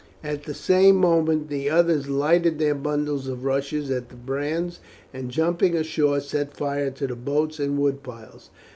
[0.23, 4.79] At the same moment the others lighted their bundles of rushes at the brands,
[5.13, 8.49] and jumping ashore set fire to the boats and wood piles.